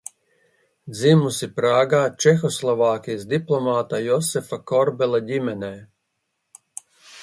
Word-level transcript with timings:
Dzimusi 0.99 1.49
Prāgā 1.59 1.99
Čehoslovākijas 2.25 3.29
diplomāta 3.37 4.03
Josefa 4.09 4.63
Korbela 4.73 5.25
ģimenē. 5.31 5.75